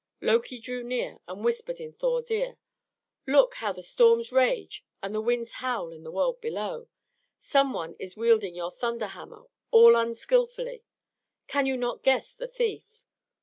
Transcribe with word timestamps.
Loki 0.19 0.57
drew 0.57 0.83
near 0.83 1.19
and 1.27 1.45
whispered 1.45 1.79
in 1.79 1.93
Thor's 1.93 2.31
ear. 2.31 2.57
"Look, 3.27 3.53
how 3.61 3.71
the 3.71 3.83
storms 3.83 4.31
rage 4.31 4.83
and 5.03 5.13
the 5.13 5.21
winds 5.21 5.53
howl 5.61 5.91
in 5.91 6.03
the 6.03 6.09
world 6.11 6.41
below! 6.41 6.87
Someone 7.37 7.95
is 7.99 8.17
wielding 8.17 8.55
your 8.55 8.71
thunder 8.71 9.05
hammer 9.09 9.45
all 9.69 9.95
unskilfully. 9.95 10.83
Can 11.45 11.67
you 11.67 11.77
not 11.77 12.01
guess 12.01 12.33
the 12.33 12.47
thief? 12.47 13.05